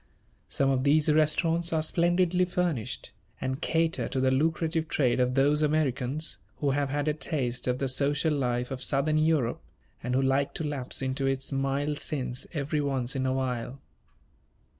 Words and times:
Some 0.49 0.71
of 0.71 0.83
these 0.83 1.13
restaurants 1.13 1.71
are 1.71 1.83
splendidly 1.83 2.43
furnished, 2.45 3.11
and 3.39 3.61
cater 3.61 4.07
to 4.07 4.19
the 4.19 4.31
lucrative 4.31 4.87
trade 4.87 5.19
of 5.19 5.35
those 5.35 5.61
Americans 5.61 6.39
who 6.57 6.71
have 6.71 6.89
had 6.89 7.07
a 7.07 7.13
taste 7.13 7.67
of 7.67 7.77
the 7.77 7.87
social 7.87 8.33
life 8.33 8.71
of 8.71 8.83
Southern 8.83 9.19
Europe 9.19 9.61
and 10.01 10.15
who 10.15 10.21
like 10.23 10.55
to 10.55 10.63
lapse 10.63 11.03
into 11.03 11.27
its 11.27 11.51
mild 11.51 11.99
sins 11.99 12.47
every 12.51 12.81
once 12.81 13.15
in 13.15 13.27
a 13.27 13.33
while. 13.33 13.79